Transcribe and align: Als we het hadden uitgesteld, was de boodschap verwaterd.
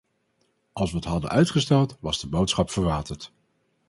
Als 0.73 0.89
we 0.91 0.95
het 0.95 1.05
hadden 1.05 1.29
uitgesteld, 1.29 1.97
was 1.99 2.19
de 2.19 2.29
boodschap 2.29 2.69
verwaterd. 2.71 3.31